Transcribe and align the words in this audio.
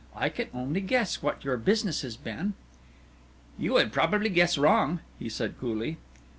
I 0.15 0.29
can 0.29 0.47
only 0.51 0.81
guess 0.81 1.21
what 1.21 1.43
your 1.45 1.57
business 1.57 2.01
has 2.01 2.17
been." 2.17 2.55
"You 3.59 3.73
would 3.73 3.91
probably 3.91 4.31
guess 4.31 4.57
wrong," 4.57 5.01
he 5.19 5.29
said 5.29 5.59
coolly. 5.59 5.99